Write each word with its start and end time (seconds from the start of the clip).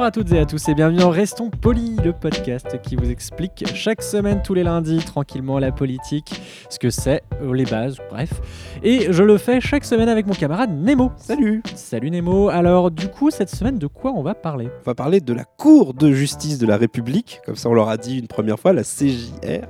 Bonjour 0.00 0.06
à 0.06 0.12
toutes 0.12 0.32
et 0.32 0.38
à 0.38 0.46
tous 0.46 0.66
et 0.66 0.74
bienvenue 0.74 1.02
en 1.02 1.10
Restons 1.10 1.50
Polis, 1.50 2.00
le 2.02 2.14
podcast 2.14 2.80
qui 2.80 2.96
vous 2.96 3.10
explique 3.10 3.66
chaque 3.74 4.00
semaine, 4.00 4.40
tous 4.42 4.54
les 4.54 4.62
lundis, 4.62 5.04
tranquillement 5.04 5.58
la 5.58 5.72
politique, 5.72 6.40
ce 6.70 6.78
que 6.78 6.88
c'est, 6.88 7.22
euh, 7.42 7.52
les 7.52 7.66
bases, 7.66 7.98
bref. 8.08 8.40
Et 8.82 9.12
je 9.12 9.22
le 9.22 9.36
fais 9.36 9.60
chaque 9.60 9.84
semaine 9.84 10.08
avec 10.08 10.26
mon 10.26 10.32
camarade 10.32 10.70
Nemo. 10.72 11.12
Salut 11.18 11.62
Salut 11.74 12.10
Nemo. 12.10 12.48
Alors 12.48 12.90
du 12.90 13.08
coup, 13.08 13.30
cette 13.30 13.50
semaine, 13.50 13.76
de 13.76 13.86
quoi 13.86 14.12
on 14.12 14.22
va 14.22 14.32
parler? 14.32 14.70
On 14.80 14.86
va 14.86 14.94
parler 14.94 15.20
de 15.20 15.34
la 15.34 15.44
Cour 15.44 15.92
de 15.92 16.10
justice 16.12 16.56
de 16.56 16.66
la 16.66 16.78
République, 16.78 17.42
comme 17.44 17.56
ça 17.56 17.68
on 17.68 17.74
leur 17.74 17.90
a 17.90 17.98
dit 17.98 18.20
une 18.20 18.26
première 18.26 18.58
fois, 18.58 18.72
la 18.72 18.84
CJR, 18.84 19.66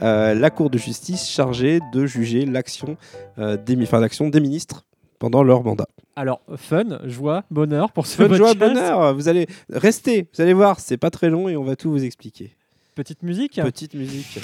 euh, 0.00 0.34
la 0.34 0.50
Cour 0.50 0.70
de 0.70 0.78
justice 0.78 1.28
chargée 1.28 1.80
de 1.92 2.06
juger 2.06 2.46
l'action 2.46 2.96
euh, 3.40 3.56
des, 3.56 3.76
enfin, 3.82 3.98
l'action 3.98 4.28
des 4.28 4.38
ministres 4.38 4.84
pendant 5.18 5.42
leur 5.42 5.64
mandat. 5.64 5.88
Alors, 6.14 6.40
fun, 6.56 6.98
joie, 7.04 7.44
bonheur 7.50 7.90
pour 7.92 8.06
ce 8.06 8.22
joie, 8.34 8.48
podcast. 8.48 8.58
bonheur, 8.58 9.14
vous 9.14 9.28
allez 9.28 9.46
rester, 9.70 10.28
vous 10.34 10.40
allez 10.42 10.52
voir, 10.52 10.78
c'est 10.78 10.98
pas 10.98 11.10
très 11.10 11.30
long 11.30 11.48
et 11.48 11.56
on 11.56 11.64
va 11.64 11.74
tout 11.74 11.90
vous 11.90 12.04
expliquer. 12.04 12.54
Petite 12.94 13.22
musique. 13.22 13.60
Petite 13.62 13.94
musique. 13.94 14.38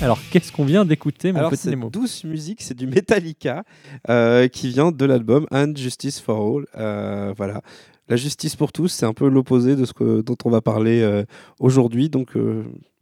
Alors, 0.00 0.18
qu'est-ce 0.30 0.52
qu'on 0.52 0.64
vient 0.64 0.84
d'écouter, 0.84 1.32
mon 1.32 1.38
Alors 1.40 1.50
petit 1.50 1.62
cette 1.62 1.70
Nemo? 1.72 1.90
douce 1.90 2.22
musique, 2.24 2.62
c'est 2.62 2.76
du 2.76 2.86
Metallica 2.86 3.64
euh, 4.08 4.46
qui 4.48 4.68
vient 4.68 4.92
de 4.92 5.04
l'album 5.04 5.46
And 5.50 5.72
Justice 5.74 6.20
for 6.20 6.58
All. 6.58 6.66
Euh, 6.76 7.34
voilà. 7.36 7.62
La 8.08 8.16
justice 8.16 8.54
pour 8.56 8.72
tous, 8.72 8.88
c'est 8.88 9.06
un 9.06 9.12
peu 9.12 9.28
l'opposé 9.28 9.76
de 9.76 9.84
ce 9.84 9.92
que, 9.92 10.22
dont 10.22 10.36
on 10.44 10.50
va 10.50 10.60
parler 10.60 11.02
euh, 11.02 11.24
aujourd'hui. 11.58 12.08
Donc 12.08 12.34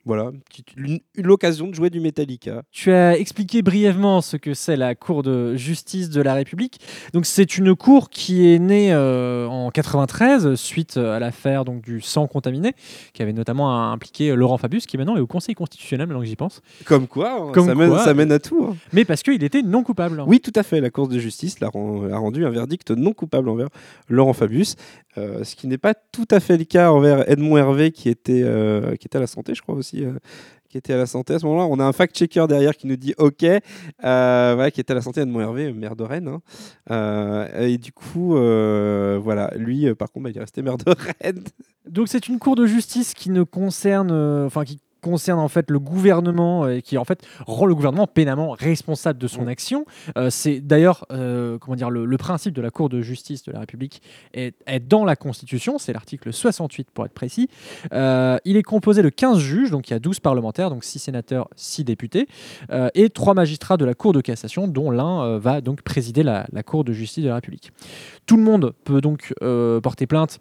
voilà, 0.06 0.30
une- 0.76 1.00
une- 1.16 1.22
l'occasion 1.24 1.66
de 1.68 1.74
jouer 1.74 1.90
du 1.90 2.00
Metallica. 2.00 2.62
Tu 2.70 2.90
as 2.92 3.18
expliqué 3.18 3.60
brièvement 3.60 4.20
ce 4.22 4.36
que 4.38 4.54
c'est 4.54 4.76
la 4.76 4.94
Cour 4.94 5.22
de 5.22 5.54
justice 5.56 6.08
de 6.08 6.22
la 6.22 6.32
République. 6.34 6.78
Donc 7.12 7.26
c'est 7.26 7.58
une 7.58 7.74
cour 7.74 8.08
qui 8.08 8.48
est 8.48 8.58
née 8.58 8.92
euh, 8.94 9.46
en 9.48 9.70
93 9.70 10.54
suite 10.54 10.96
à 10.96 11.18
l'affaire 11.18 11.64
donc 11.64 11.82
du 11.82 12.00
sang 12.00 12.26
contaminé 12.26 12.72
qui 13.12 13.22
avait 13.22 13.32
notamment 13.32 13.90
impliqué 13.92 14.34
Laurent 14.34 14.56
Fabius 14.58 14.86
qui 14.86 14.96
maintenant 14.96 15.16
est 15.16 15.20
au 15.20 15.26
Conseil 15.26 15.54
constitutionnel 15.54 16.06
maintenant 16.06 16.20
que 16.22 16.26
j'y 16.28 16.36
pense. 16.36 16.62
Comme 16.84 17.06
quoi, 17.08 17.32
hein, 17.48 17.52
Comme 17.52 17.66
ça, 17.66 17.74
mène, 17.74 17.88
quoi. 17.90 18.04
ça 18.04 18.14
mène 18.14 18.32
à 18.32 18.38
tout. 18.38 18.64
hein. 18.70 18.76
Mais 18.92 19.04
parce 19.04 19.22
qu'il 19.22 19.42
était 19.42 19.62
non 19.62 19.82
coupable. 19.82 20.22
Oui, 20.26 20.40
tout 20.40 20.52
à 20.54 20.62
fait. 20.62 20.80
La 20.80 20.90
Cour 20.90 21.08
de 21.08 21.18
justice 21.18 21.56
a 21.62 21.68
rendu 21.68 22.46
un 22.46 22.50
verdict 22.50 22.92
non 22.92 23.12
coupable 23.12 23.48
envers 23.48 23.68
Laurent 24.08 24.32
Fabius, 24.32 24.76
euh, 25.18 25.42
ce 25.44 25.56
qui 25.56 25.66
n'est 25.66 25.78
pas 25.78 25.94
tout 25.94 26.26
à 26.30 26.38
fait 26.40 26.56
le 26.56 26.64
cas 26.64 26.90
envers 26.92 27.28
Edmond 27.30 27.56
Hervé, 27.56 27.90
qui 27.90 28.08
était, 28.08 28.42
euh, 28.44 28.94
qui 28.96 29.06
était 29.08 29.16
à 29.16 29.20
la 29.20 29.26
santé, 29.26 29.54
je 29.54 29.62
crois 29.62 29.74
aussi. 29.74 29.95
Euh, 30.04 30.18
qui 30.68 30.78
était 30.78 30.92
à 30.92 30.96
la 30.96 31.06
santé 31.06 31.34
à 31.34 31.38
ce 31.38 31.46
moment-là. 31.46 31.66
On 31.70 31.78
a 31.78 31.84
un 31.84 31.92
fact-checker 31.92 32.46
derrière 32.48 32.76
qui 32.76 32.86
nous 32.86 32.96
dit 32.96 33.14
OK, 33.18 33.44
euh, 33.44 33.58
voilà, 34.54 34.70
qui 34.70 34.80
était 34.80 34.92
à 34.92 34.94
la 34.94 35.02
santé, 35.02 35.20
Edmond 35.20 35.40
Hervé, 35.40 35.72
maire 35.72 35.96
de 35.96 36.04
Rennes. 36.04 36.28
hein. 36.28 36.40
Euh, 36.90 37.66
et 37.66 37.78
du 37.78 37.92
coup, 37.92 38.30
voilà, 38.30 39.52
lui, 39.56 39.92
par 39.94 40.10
contre, 40.10 40.24
bah, 40.24 40.30
il 40.30 40.36
est 40.36 40.40
resté 40.40 40.62
maire 40.62 40.78
de 40.78 40.94
Rennes. 41.22 41.44
Donc 41.88 42.08
c'est 42.08 42.26
une 42.28 42.38
cour 42.38 42.56
de 42.56 42.66
justice 42.66 43.14
qui 43.14 43.30
ne 43.30 43.44
concerne, 43.44 44.10
enfin 44.44 44.64
qui 44.64 44.80
concerne 45.10 45.40
en 45.40 45.48
fait 45.48 45.70
le 45.70 45.78
gouvernement 45.78 46.64
euh, 46.64 46.76
et 46.76 46.82
qui 46.82 46.98
en 46.98 47.04
fait 47.04 47.26
rend 47.46 47.66
le 47.66 47.74
gouvernement 47.74 48.06
pénalement 48.06 48.50
responsable 48.50 49.18
de 49.18 49.28
son 49.28 49.46
Mm. 49.46 49.48
action. 49.48 49.86
Euh, 50.18 50.30
c'est 50.30 50.60
d'ailleurs 50.60 51.06
euh, 51.10 51.58
comment 51.58 51.76
dire 51.76 51.90
le, 51.90 52.04
le 52.04 52.16
principe 52.16 52.54
de 52.54 52.62
la 52.62 52.70
Cour 52.70 52.88
de 52.88 53.00
justice 53.00 53.42
de 53.44 53.52
la 53.52 53.60
République 53.60 54.02
est, 54.34 54.54
est 54.66 54.80
dans 54.80 55.04
la 55.04 55.16
Constitution, 55.16 55.78
c'est 55.78 55.92
l'article 55.92 56.32
68 56.32 56.90
pour 56.90 57.06
être 57.06 57.12
précis. 57.12 57.48
Euh, 57.92 58.38
il 58.44 58.56
est 58.56 58.62
composé 58.62 59.02
de 59.02 59.08
15 59.08 59.38
juges, 59.38 59.70
donc 59.70 59.88
il 59.88 59.92
y 59.92 59.96
a 59.96 59.98
12 59.98 60.20
parlementaires, 60.20 60.70
donc 60.70 60.84
6 60.84 60.98
sénateurs, 60.98 61.48
6 61.56 61.84
députés, 61.84 62.28
et 62.94 63.10
3 63.10 63.34
magistrats 63.34 63.76
de 63.76 63.84
la 63.84 63.94
Cour 63.94 64.12
de 64.12 64.20
cassation, 64.20 64.68
dont 64.68 64.90
l'un 64.90 65.38
va 65.38 65.60
donc 65.60 65.82
présider 65.82 66.22
la, 66.22 66.46
la 66.52 66.62
Cour 66.62 66.84
de 66.84 66.92
justice 66.92 67.24
de 67.24 67.28
la 67.28 67.36
République. 67.36 67.72
Tout 68.26 68.36
le 68.36 68.42
monde 68.42 68.74
peut 68.84 69.00
donc 69.00 69.34
porter 69.82 70.06
plainte 70.06 70.40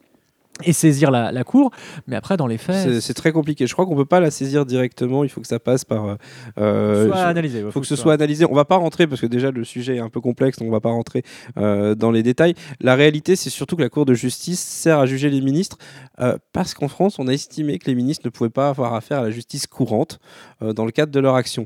et 0.63 0.71
saisir 0.73 1.11
la, 1.11 1.31
la 1.33 1.43
Cour, 1.43 1.71
mais 2.07 2.15
après 2.15 2.37
dans 2.37 2.47
les 2.47 2.57
faits, 2.57 3.01
C'est- 3.01 3.13
très 3.13 3.31
compliqué. 3.33 3.67
Je 3.67 3.73
crois 3.73 3.85
qu'on 3.85 3.95
peut 3.95 4.05
pas 4.05 4.19
la 4.19 4.31
saisir 4.31 4.65
directement. 4.65 5.23
Il 5.23 5.29
faut 5.29 5.41
que 5.41 5.47
ça 5.47 5.59
passe 5.59 5.83
par. 5.83 6.05
euh, 6.05 6.15
euh, 6.57 7.07
soit 7.07 7.17
analysé. 7.23 7.61
ouais, 7.61 7.69
Il 7.69 7.71
faut 7.71 7.81
que 7.81 7.87
ce 7.87 7.95
soit 7.95 8.13
analysé. 8.13 8.45
On 8.49 8.53
va 8.55 8.63
pas 8.65 8.77
rentrer 8.77 9.05
parce 9.07 9.19
que 9.21 9.25
déjà 9.25 9.51
le 9.51 9.63
sujet 9.63 9.97
est 9.97 9.99
un 9.99 10.09
peu 10.09 10.21
complexe, 10.21 10.57
donc 10.57 10.67
on 10.69 10.71
va 10.71 10.79
pas 10.79 10.89
rentrer 10.91 11.23
euh, 11.57 11.93
dans 11.95 12.11
les 12.11 12.23
détails. 12.23 12.53
La 12.79 12.95
réalité, 12.95 13.35
c'est 13.35 13.49
surtout 13.49 13.75
que 13.75 13.81
la 13.81 13.89
Cour 13.89 14.05
de 14.05 14.13
justice 14.13 14.59
sert 14.61 14.99
à 14.99 15.05
juger 15.05 15.29
les 15.29 15.41
ministres 15.41 15.77
euh, 16.19 16.37
parce 16.53 16.73
qu'en 16.73 16.87
France, 16.87 17.19
on 17.19 17.27
a 17.27 17.33
estimé 17.33 17.77
que 17.77 17.87
les 17.87 17.95
ministres 17.95 18.25
ne 18.25 18.29
pouvaient 18.29 18.49
pas 18.49 18.69
avoir 18.69 18.93
affaire 18.93 19.19
à 19.19 19.23
la 19.23 19.31
justice 19.31 19.67
courante 19.67 20.19
dans 20.61 20.85
le 20.85 20.91
cadre 20.91 21.11
de 21.11 21.19
leur 21.19 21.35
action. 21.35 21.65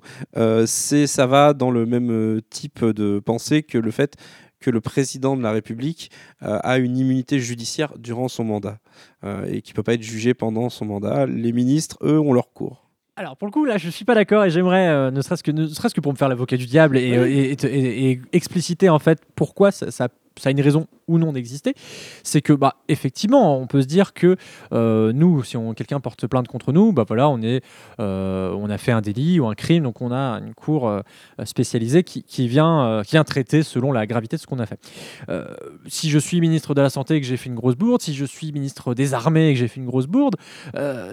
C'est 0.65 1.07
ça 1.07 1.27
va 1.27 1.53
dans 1.53 1.71
le 1.71 1.85
même 1.85 2.41
type 2.49 2.83
de 2.83 3.19
pensée 3.19 3.63
que 3.63 3.77
le 3.77 3.91
fait 3.91 4.15
que 4.59 4.69
le 4.69 4.81
président 4.81 5.37
de 5.37 5.41
la 5.43 5.51
République 5.51 6.11
euh, 6.43 6.59
a 6.63 6.77
une 6.77 6.97
immunité 6.97 7.39
judiciaire 7.39 7.93
durant 7.97 8.27
son 8.27 8.43
mandat 8.43 8.79
euh, 9.23 9.45
et 9.49 9.61
qui 9.61 9.73
peut 9.73 9.83
pas 9.83 9.93
être 9.93 10.03
jugé 10.03 10.33
pendant 10.33 10.69
son 10.69 10.85
mandat. 10.85 11.25
Les 11.25 11.51
ministres, 11.53 11.97
eux, 12.03 12.19
ont 12.19 12.33
leur 12.33 12.51
cours. 12.53 12.85
Alors 13.15 13.35
pour 13.35 13.47
le 13.47 13.51
coup 13.51 13.65
là 13.65 13.77
je 13.77 13.89
suis 13.89 14.05
pas 14.05 14.15
d'accord 14.15 14.45
et 14.45 14.49
j'aimerais 14.49 14.87
euh, 14.87 15.11
ne 15.11 15.21
serait-ce 15.21 15.43
que 15.43 15.51
ne 15.51 15.67
serait-ce 15.67 15.93
que 15.93 15.99
pour 15.99 16.13
me 16.13 16.17
faire 16.17 16.29
l'avocat 16.29 16.55
du 16.55 16.65
diable 16.65 16.97
et, 16.97 17.09
et- 17.09 17.51
et- 17.51 17.65
et- 17.65 18.11
et 18.11 18.21
expliciter 18.31 18.87
en 18.87 18.97
fait 18.99 19.19
pourquoi 19.35 19.71
ça, 19.71 19.91
ça- 19.91 20.07
ça 20.39 20.49
a 20.49 20.51
une 20.51 20.61
raison 20.61 20.87
ou 21.07 21.17
non 21.17 21.33
d'exister, 21.33 21.73
c'est 22.23 22.41
que 22.41 22.53
bah 22.53 22.75
effectivement 22.87 23.59
on 23.59 23.67
peut 23.67 23.81
se 23.81 23.87
dire 23.87 24.13
que 24.13 24.35
euh, 24.73 25.11
nous 25.13 25.43
si 25.43 25.57
quelqu'un 25.75 25.99
porte 25.99 26.27
plainte 26.27 26.47
contre 26.47 26.71
nous 26.71 26.93
bah 26.93 27.03
voilà 27.07 27.29
on 27.29 27.41
est 27.41 27.63
euh, 27.99 28.53
on 28.53 28.69
a 28.69 28.77
fait 28.77 28.91
un 28.91 29.01
délit 29.01 29.39
ou 29.39 29.47
un 29.47 29.55
crime 29.55 29.83
donc 29.83 30.01
on 30.01 30.11
a 30.11 30.39
une 30.39 30.53
cour 30.53 30.87
euh, 30.87 31.01
spécialisée 31.43 32.03
qui, 32.03 32.47
vient 32.47 33.03
traiter 33.25 33.63
selon 33.63 33.91
la 33.91 34.07
gravité 34.07 34.37
de 34.37 34.41
ce 34.41 34.47
qu'on 34.47 34.59
a 34.59 34.65
fait. 34.65 34.79
Si 35.87 36.09
je 36.09 36.17
suis 36.17 36.39
ministre 36.39 36.73
de 36.73 36.81
la 36.81 36.89
santé 36.89 37.15
et 37.15 37.21
que 37.21 37.27
j'ai 37.27 37.37
fait 37.37 37.49
une 37.49 37.55
grosse 37.55 37.75
bourde, 37.75 38.01
si 38.01 38.13
je 38.13 38.25
suis 38.25 38.51
ministre 38.51 38.93
des 38.93 39.13
armées 39.13 39.49
et 39.49 39.53
que 39.53 39.59
j'ai 39.59 39.67
fait 39.67 39.79
une 39.79 39.85
grosse 39.85 40.07
bourde, 40.07 40.35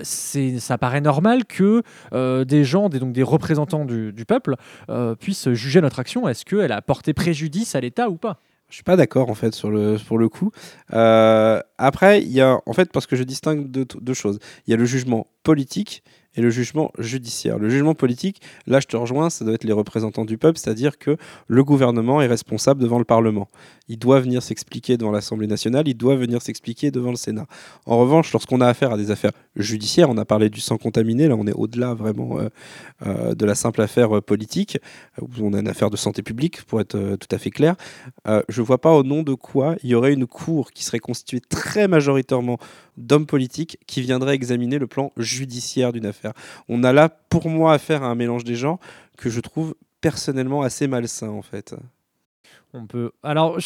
ça 0.02 0.78
paraît 0.78 1.00
normal 1.00 1.44
que 1.44 1.82
des 2.44 2.64
gens, 2.64 2.88
des, 2.88 3.00
donc 3.00 3.12
des 3.12 3.22
représentants 3.22 3.84
du, 3.84 4.12
du 4.12 4.24
peuple, 4.24 4.56
puissent 5.18 5.52
juger 5.52 5.80
notre 5.80 5.98
action. 5.98 6.28
Est-ce 6.28 6.44
qu'elle 6.44 6.72
a 6.72 6.80
porté 6.80 7.12
préjudice 7.12 7.74
à 7.74 7.80
l'État 7.80 8.08
ou 8.08 8.16
pas? 8.16 8.40
Je 8.68 8.74
suis 8.74 8.84
pas 8.84 8.96
d'accord 8.96 9.30
en 9.30 9.34
fait 9.34 9.54
sur 9.54 9.70
le 9.70 9.96
pour 10.06 10.18
le 10.18 10.28
coup. 10.28 10.50
Euh, 10.92 11.60
après, 11.78 12.22
il 12.22 12.32
y 12.32 12.40
a 12.40 12.60
en 12.66 12.72
fait 12.72 12.90
parce 12.92 13.06
que 13.06 13.16
je 13.16 13.22
distingue 13.22 13.70
deux, 13.70 13.86
deux 14.00 14.14
choses. 14.14 14.38
Il 14.66 14.70
y 14.70 14.74
a 14.74 14.76
le 14.76 14.84
jugement 14.84 15.28
politique 15.42 16.02
et 16.36 16.42
le 16.42 16.50
jugement 16.50 16.92
judiciaire. 16.98 17.58
Le 17.58 17.68
jugement 17.68 17.94
politique, 17.94 18.40
là 18.66 18.80
je 18.80 18.86
te 18.86 18.96
rejoins, 18.96 19.30
ça 19.30 19.44
doit 19.44 19.54
être 19.54 19.64
les 19.64 19.72
représentants 19.72 20.24
du 20.24 20.38
peuple, 20.38 20.58
c'est-à-dire 20.58 20.98
que 20.98 21.16
le 21.48 21.64
gouvernement 21.64 22.20
est 22.22 22.26
responsable 22.26 22.80
devant 22.80 22.98
le 22.98 23.04
Parlement. 23.04 23.48
Il 23.88 23.98
doit 23.98 24.20
venir 24.20 24.42
s'expliquer 24.42 24.96
devant 24.96 25.12
l'Assemblée 25.12 25.46
nationale, 25.46 25.88
il 25.88 25.94
doit 25.94 26.16
venir 26.16 26.42
s'expliquer 26.42 26.90
devant 26.90 27.10
le 27.10 27.16
Sénat. 27.16 27.46
En 27.86 27.98
revanche, 27.98 28.32
lorsqu'on 28.32 28.60
a 28.60 28.66
affaire 28.66 28.92
à 28.92 28.96
des 28.96 29.10
affaires 29.10 29.32
judiciaires, 29.56 30.10
on 30.10 30.18
a 30.18 30.24
parlé 30.24 30.50
du 30.50 30.60
sang 30.60 30.76
contaminé, 30.76 31.28
là 31.28 31.36
on 31.36 31.46
est 31.46 31.52
au-delà 31.52 31.94
vraiment 31.94 32.38
euh, 32.38 32.48
euh, 33.06 33.34
de 33.34 33.46
la 33.46 33.54
simple 33.54 33.80
affaire 33.80 34.16
euh, 34.16 34.20
politique, 34.20 34.78
où 35.20 35.28
on 35.40 35.52
a 35.52 35.60
une 35.60 35.68
affaire 35.68 35.90
de 35.90 35.96
santé 35.96 36.22
publique, 36.22 36.62
pour 36.64 36.80
être 36.80 37.16
tout 37.16 37.28
à 37.30 37.38
fait 37.38 37.50
clair. 37.50 37.76
Je 38.48 38.62
vois 38.62 38.78
pas 38.78 38.92
au 38.92 39.02
nom 39.02 39.22
de 39.22 39.34
quoi 39.34 39.76
il 39.82 39.90
y 39.90 39.94
aurait 39.94 40.12
une 40.12 40.26
cour 40.26 40.72
qui 40.72 40.84
serait 40.84 40.98
constituée 40.98 41.40
très 41.40 41.88
majoritairement 41.88 42.58
d'hommes 42.96 43.26
politiques 43.26 43.78
qui 43.86 44.00
viendraient 44.00 44.34
examiner 44.34 44.78
le 44.78 44.86
plan 44.86 45.12
judiciaire 45.16 45.92
d'une 45.92 46.06
affaire. 46.06 46.32
On 46.68 46.84
a 46.84 46.92
là, 46.92 47.08
pour 47.08 47.48
moi, 47.48 47.72
affaire 47.72 48.02
à 48.02 48.06
un 48.06 48.14
mélange 48.14 48.44
des 48.44 48.56
genres 48.56 48.78
que 49.16 49.30
je 49.30 49.40
trouve 49.40 49.74
personnellement 50.00 50.62
assez 50.62 50.86
malsain 50.86 51.30
en 51.30 51.42
fait. 51.42 51.74
On 52.78 52.86
peut. 52.86 53.10
Alors, 53.22 53.56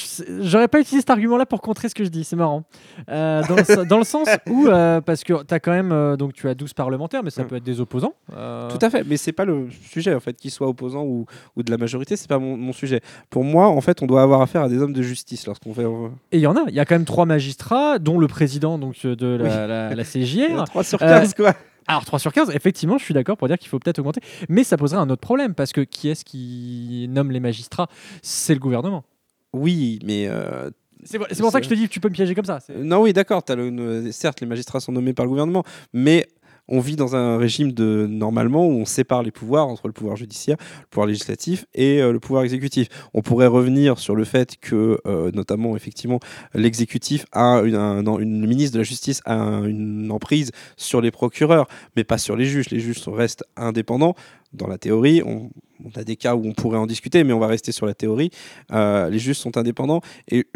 j'aurais 0.40 0.68
pas 0.68 0.78
utilisé 0.80 1.00
cet 1.00 1.10
argument-là 1.10 1.44
pour 1.46 1.60
contrer 1.60 1.88
ce 1.88 1.94
que 1.96 2.04
je 2.04 2.08
dis. 2.10 2.22
C'est 2.22 2.36
marrant. 2.36 2.62
Euh, 3.08 3.42
dans, 3.48 3.56
le, 3.56 3.64
se- 3.64 3.84
dans 3.88 3.98
le 3.98 4.04
sens 4.04 4.28
où, 4.48 4.66
euh, 4.68 5.00
parce 5.00 5.24
que 5.24 5.42
tu 5.42 5.52
as 5.52 5.58
quand 5.58 5.72
même, 5.72 5.90
euh, 5.90 6.16
donc 6.16 6.32
tu 6.32 6.48
as 6.48 6.54
12 6.54 6.72
parlementaires, 6.74 7.22
mais 7.24 7.30
ça 7.30 7.42
Mm. 7.42 7.46
peut 7.48 7.56
être 7.56 7.64
des 7.64 7.80
opposants. 7.80 8.14
Tout 8.28 8.78
à 8.80 8.88
fait, 8.90 9.02
mais 9.04 9.16
c'est 9.16 9.32
pas 9.32 9.44
le 9.44 9.68
sujet 9.90 10.14
en 10.14 10.20
fait, 10.20 10.34
qu'ils 10.34 10.50
soient 10.52 10.68
opposants 10.68 11.02
ou, 11.02 11.26
ou 11.56 11.62
de 11.64 11.70
la 11.70 11.76
majorité, 11.76 12.16
c'est 12.16 12.28
pas 12.28 12.38
mon, 12.38 12.56
mon 12.56 12.72
sujet. 12.72 13.00
Pour 13.30 13.42
moi, 13.44 13.66
en 13.68 13.80
fait, 13.80 14.00
on 14.02 14.06
doit 14.06 14.22
avoir 14.22 14.40
affaire 14.42 14.62
à 14.62 14.68
des 14.68 14.78
hommes 14.80 14.92
de 14.92 15.02
justice 15.02 15.46
lorsqu'on 15.46 15.74
fait. 15.74 15.84
Et 16.32 16.38
il 16.38 16.40
y 16.40 16.46
en 16.46 16.54
a. 16.56 16.64
Il 16.68 16.74
y 16.74 16.80
a 16.80 16.84
quand 16.84 16.94
même 16.94 17.04
trois 17.04 17.26
magistrats, 17.26 17.98
dont 17.98 18.18
le 18.18 18.28
président 18.28 18.78
donc 18.78 19.04
de 19.04 19.26
la, 19.36 19.66
la, 19.66 19.94
la 19.94 20.04
CJR. 20.04 20.64
3 20.66 20.84
sur 20.84 21.02
Euh, 21.02 21.06
15 21.20 21.34
quoi. 21.34 21.54
Alors 21.86 22.04
3 22.04 22.18
sur 22.18 22.32
15, 22.32 22.50
effectivement, 22.54 22.98
je 22.98 23.04
suis 23.04 23.14
d'accord 23.14 23.36
pour 23.36 23.48
dire 23.48 23.58
qu'il 23.58 23.68
faut 23.68 23.78
peut-être 23.78 23.98
augmenter. 23.98 24.20
Mais 24.48 24.64
ça 24.64 24.76
poserait 24.76 25.00
un 25.00 25.10
autre 25.10 25.20
problème, 25.20 25.54
parce 25.54 25.72
que 25.72 25.80
qui 25.80 26.08
est-ce 26.08 26.24
qui 26.24 27.06
nomme 27.10 27.30
les 27.30 27.40
magistrats? 27.40 27.88
C'est 28.22 28.54
le 28.54 28.60
gouvernement. 28.60 29.04
Oui, 29.52 29.98
mais 30.04 30.26
euh, 30.28 30.70
C'est 31.04 31.18
pour, 31.18 31.50
ça 31.50 31.58
que 31.60 31.64
je 31.64 31.70
te 31.70 31.74
dis 31.74 31.88
que 31.88 31.92
tu 31.92 32.00
peux 32.00 32.08
me 32.08 32.14
piéger 32.14 32.34
comme 32.34 32.44
ça. 32.44 32.60
Non, 32.76 33.00
oui, 33.02 33.12
d'accord. 33.12 33.42
le- 33.48 34.12
certes, 34.12 34.40
les 34.40 34.46
magistrats 34.46 34.80
sont 34.80 34.92
nommés 34.92 35.12
par 35.12 35.24
le 35.24 35.30
gouvernement, 35.30 35.64
mais 35.92 36.28
on 36.70 36.80
vit 36.80 36.96
dans 36.96 37.16
un 37.16 37.36
régime 37.36 37.72
de 37.72 38.06
normalement 38.08 38.66
où 38.66 38.70
on 38.72 38.84
sépare 38.84 39.22
les 39.22 39.30
pouvoirs 39.30 39.66
entre 39.66 39.88
le 39.88 39.92
pouvoir 39.92 40.16
judiciaire, 40.16 40.56
le 40.80 40.86
pouvoir 40.86 41.06
législatif 41.06 41.66
et 41.74 42.00
euh, 42.00 42.12
le 42.12 42.20
pouvoir 42.20 42.44
exécutif. 42.44 42.88
On 43.12 43.22
pourrait 43.22 43.48
revenir 43.48 43.98
sur 43.98 44.14
le 44.14 44.24
fait 44.24 44.56
que, 44.60 45.00
euh, 45.06 45.30
notamment, 45.32 45.76
effectivement, 45.76 46.20
l'exécutif 46.54 47.26
a 47.32 47.60
une, 47.64 48.46
ministre 48.46 48.74
de 48.74 48.78
la 48.78 48.84
Justice 48.84 49.20
a 49.24 49.34
un- 49.34 49.64
une 49.64 50.10
emprise 50.10 50.52
sur 50.76 51.00
les 51.00 51.10
procureurs, 51.10 51.66
mais 51.96 52.04
pas 52.04 52.18
sur 52.18 52.36
les 52.36 52.44
juges. 52.44 52.70
Les 52.70 52.80
juges 52.80 53.06
restent 53.08 53.44
indépendants. 53.56 54.14
Dans 54.52 54.66
la 54.66 54.78
théorie, 54.78 55.22
on, 55.24 55.50
a 55.94 56.04
des 56.04 56.16
cas 56.16 56.34
où 56.34 56.46
on 56.46 56.52
pourrait 56.52 56.78
en 56.78 56.86
discuter, 56.86 57.24
mais 57.24 57.32
on 57.32 57.38
va 57.38 57.46
rester 57.46 57.72
sur 57.72 57.86
la 57.86 57.94
théorie. 57.94 58.30
Euh, 58.72 59.08
les 59.08 59.18
juges 59.18 59.38
sont 59.38 59.56
indépendants 59.56 60.00
et 60.28 60.46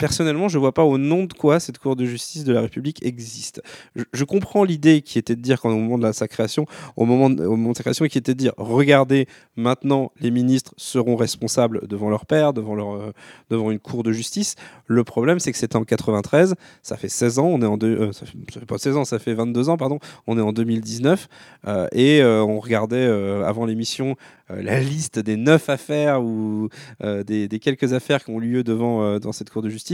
personnellement, 0.00 0.48
je 0.48 0.58
vois 0.58 0.72
pas 0.72 0.82
au 0.82 0.96
nom 0.96 1.24
de 1.24 1.32
quoi 1.34 1.60
cette 1.60 1.78
Cour 1.78 1.94
de 1.94 2.06
justice 2.06 2.44
de 2.44 2.52
la 2.54 2.62
République 2.62 3.04
existe. 3.04 3.62
Je, 3.94 4.24
comprends 4.24 4.64
l'idée 4.64 5.02
qui 5.02 5.18
était 5.18 5.36
de 5.36 5.42
dire, 5.42 5.60
quand, 5.60 5.70
au 5.70 5.76
moment 5.76 5.98
de 5.98 6.02
la, 6.02 6.14
sa 6.14 6.26
création, 6.26 6.64
au 6.96 7.04
moment 7.04 7.28
de, 7.28 7.72
création, 7.78 8.06
qui 8.06 8.16
était 8.16 8.32
de 8.32 8.38
dire, 8.38 8.54
regardez, 8.56 9.28
maintenant, 9.56 10.10
les 10.18 10.30
ministres 10.30 10.72
seront 10.78 11.16
responsables 11.16 11.86
devant 11.86 12.08
leur 12.08 12.24
père, 12.24 12.54
devant, 12.54 12.98
euh, 12.98 13.70
une 13.70 13.78
Cour 13.78 14.02
de 14.02 14.10
justice. 14.10 14.56
Le 14.86 15.04
problème, 15.04 15.38
c'est 15.38 15.52
que 15.52 15.58
c'était 15.58 15.76
en 15.76 15.84
93, 15.84 16.54
ça 16.82 16.96
fait 16.96 17.10
16 17.10 17.38
ans, 17.38 17.46
on 17.46 17.60
est 17.60 17.66
en 17.66 17.76
deux, 17.76 17.94
euh, 18.00 18.12
ça, 18.12 18.24
fait, 18.24 18.64
pas 18.64 18.78
16 18.78 18.96
ans, 18.96 19.04
ça 19.04 19.18
fait 19.18 19.34
22 19.34 19.68
ans, 19.68 19.76
pardon, 19.76 19.98
on 20.26 20.38
est 20.38 20.42
en 20.42 20.52
2019, 20.52 21.28
euh, 21.66 21.86
et 21.92 22.24
on 22.24 22.58
regardait 22.58 23.06
avant 23.44 23.66
l'émission 23.66 24.16
la 24.48 24.80
liste 24.80 25.18
des 25.18 25.36
neuf 25.36 25.68
affaires 25.68 26.22
ou 26.22 26.68
des, 27.00 27.48
quelques 27.60 27.92
affaires 27.92 28.24
qui 28.24 28.30
ont 28.30 28.38
lieu 28.38 28.64
devant 28.64 29.18
dans 29.18 29.32
cette 29.32 29.50
Cour 29.50 29.62
de 29.62 29.68
justice, 29.68 29.89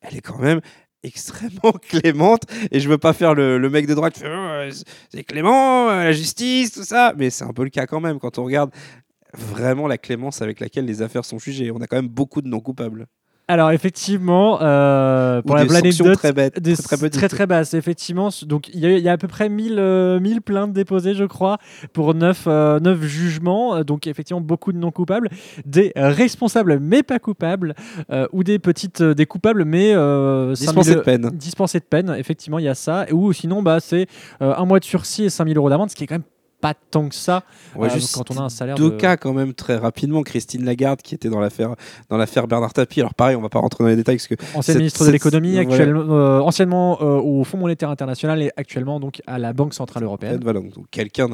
elle 0.00 0.16
est 0.16 0.20
quand 0.20 0.38
même 0.38 0.60
extrêmement 1.02 1.72
clémente. 1.88 2.42
Et 2.70 2.80
je 2.80 2.88
veux 2.88 2.98
pas 2.98 3.12
faire 3.12 3.34
le, 3.34 3.58
mec 3.70 3.86
de 3.86 3.94
droite 3.94 4.22
Oh, 4.24 4.68
c'est 5.10 5.24
clément 5.24 5.90
euh, 5.90 6.04
la 6.04 6.12
justice 6.12 6.72
tout 6.72 6.84
ça. 6.84 7.12
Mais 7.16 7.30
c'est 7.30 7.44
un 7.44 7.52
peu 7.52 7.64
le 7.64 7.70
cas 7.70 7.86
quand 7.86 8.00
même 8.00 8.18
quand 8.18 8.38
on 8.38 8.44
regarde 8.44 8.70
vraiment 9.34 9.86
la 9.86 9.98
clémence 9.98 10.40
avec 10.42 10.60
laquelle 10.60 10.86
les 10.86 11.02
affaires 11.02 11.24
sont 11.24 11.38
jugées. 11.38 11.70
On 11.70 11.80
a 11.80 11.86
quand 11.86 11.96
même 11.96 12.08
beaucoup 12.08 12.42
de 12.42 12.48
non 12.48 12.60
coupables 12.60 13.06
Alors 13.50 13.70
effectivement, 13.70 14.58
euh, 14.60 15.40
pour 15.40 15.52
Ou 15.52 15.56
la 15.58 15.64
des 15.64 15.74
anecdote, 15.76 16.18
très 16.18 16.34
bêtes 16.34 16.60
des- 16.60 16.76
très, 16.76 16.96
très 16.98 17.08
très 17.08 17.28
très 17.28 17.46
basses, 17.46 17.72
effectivement. 17.72 18.28
Donc 18.44 18.68
il 18.74 18.80
y, 18.80 18.84
a- 18.86 18.98
il 18.98 19.02
y 19.02 19.08
a 19.08 19.12
à 19.12 19.16
peu 19.16 19.26
près 19.26 19.48
1000, 19.48 19.76
euh, 19.78 20.20
1000 20.20 20.42
plaintes 20.42 20.74
déposées, 20.74 21.14
je 21.14 21.24
crois, 21.24 21.56
pour 21.94 22.14
9, 22.14 22.46
jugements. 23.02 23.76
Euh, 23.76 23.84
Donc 23.84 24.06
effectivement, 24.06 24.42
beaucoup 24.42 24.72
de 24.72 24.78
non 24.78 24.90
coupables, 24.90 25.30
des 25.64 25.92
euh, 25.96 26.10
responsables 26.10 26.78
mais 26.78 27.02
pas 27.02 27.18
coupables, 27.18 27.74
euh, 28.12 28.26
ou 28.32 28.44
des 28.44 28.58
petites, 28.58 29.00
euh, 29.00 29.14
des 29.14 29.24
coupables 29.24 29.64
mais 29.64 29.92
euh, 29.94 30.52
Dispensés 30.52 30.90
5000 30.92 30.96
de 30.96 31.00
peine. 31.00 31.30
Dispensés 31.34 31.78
de 31.80 31.84
peine, 31.84 32.14
effectivement, 32.18 32.58
il 32.58 32.66
y 32.66 32.68
a 32.68 32.74
ça. 32.74 33.06
Ou 33.12 33.32
sinon, 33.32 33.62
bah, 33.62 33.78
c'est 33.80 34.06
euh, 34.42 34.54
un 34.56 34.66
mois 34.66 34.78
de 34.78 34.84
sursis 34.84 35.24
et 35.24 35.30
5000 35.30 35.56
euros 35.56 35.70
d'amende, 35.70 35.88
ce 35.90 35.96
qui 35.96 36.04
est 36.04 36.06
quand 36.06 36.16
même 36.16 36.22
pas 36.60 36.74
tant 36.74 37.08
que 37.08 37.14
ça 37.14 37.44
euh, 37.78 37.88
juste 37.90 38.14
quand 38.14 38.30
on 38.30 38.38
a 38.38 38.42
un 38.42 38.48
salaire 38.48 38.76
deux 38.76 38.90
de... 38.90 38.96
cas 38.96 39.16
quand 39.16 39.32
même 39.32 39.54
très 39.54 39.76
rapidement 39.76 40.22
Christine 40.22 40.64
Lagarde 40.64 41.02
qui 41.02 41.14
était 41.14 41.28
dans 41.28 41.40
l'affaire 41.40 41.74
dans 42.08 42.16
l'affaire 42.16 42.48
Bernard 42.48 42.72
Tapie 42.72 43.00
alors 43.00 43.14
pareil 43.14 43.36
on 43.36 43.40
va 43.40 43.48
pas 43.48 43.60
rentrer 43.60 43.84
dans 43.84 43.88
les 43.88 43.96
détails 43.96 44.16
parce 44.16 44.26
que 44.26 44.34
Ancienne 44.54 44.78
ministre 44.78 45.06
de 45.06 45.10
l'économie, 45.10 45.58
actuellement, 45.58 46.04
euh, 46.10 46.40
anciennement 46.40 46.98
euh, 47.00 47.20
au 47.20 47.44
Fonds 47.44 47.58
monétaire 47.58 47.90
international 47.90 48.42
et 48.42 48.50
actuellement 48.56 49.00
donc 49.00 49.22
à 49.26 49.38
la 49.38 49.52
Banque 49.52 49.74
centrale 49.74 50.02
européenne. 50.04 50.40
voilà, 50.42 50.60
donc 50.60 50.86
quelqu'un 50.90 51.28